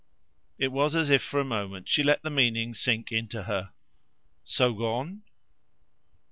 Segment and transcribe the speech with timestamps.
[0.57, 3.69] It was as if for a moment she let the meaning sink into her.
[4.43, 5.21] "So gone?"